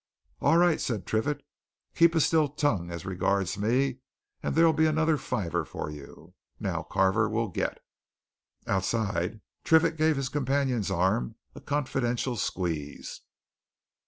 "All 0.39 0.57
right," 0.57 0.81
said 0.81 1.05
Triffitt, 1.05 1.45
"keep 1.93 2.15
a 2.15 2.19
still 2.19 2.47
tongue 2.47 2.89
as 2.89 3.05
regards 3.05 3.55
me, 3.55 3.99
and 4.41 4.55
there'll 4.55 4.73
be 4.73 4.87
another 4.87 5.15
fiver 5.15 5.63
for 5.63 5.91
you. 5.91 6.33
Now, 6.59 6.81
Carver, 6.81 7.29
we'll 7.29 7.49
get." 7.49 7.77
Outside 8.65 9.41
Triffitt 9.63 9.97
gave 9.97 10.15
his 10.15 10.29
companion's 10.29 10.89
arm 10.89 11.35
a 11.53 11.61
confidential 11.61 12.35
squeeze. 12.35 13.21